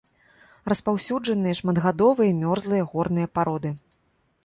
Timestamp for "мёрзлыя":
2.41-2.91